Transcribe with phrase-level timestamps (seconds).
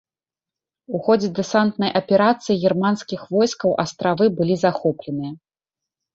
[0.95, 5.31] У ходзе дэсантнай аперацыі германскіх войскаў астравы былі захопленыя.